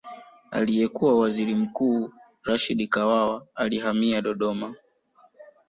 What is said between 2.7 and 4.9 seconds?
Kawawa alihamia Dodoma